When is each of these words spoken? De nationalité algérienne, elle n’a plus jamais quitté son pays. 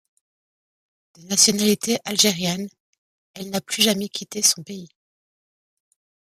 De 1.15 1.21
nationalité 1.27 1.99
algérienne, 2.05 2.67
elle 3.35 3.51
n’a 3.51 3.61
plus 3.61 3.83
jamais 3.83 4.09
quitté 4.09 4.41
son 4.41 4.63
pays. 4.63 4.89